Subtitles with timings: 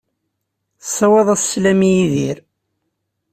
[0.83, 2.37] Ssawaḍ-as sslam i Yidir.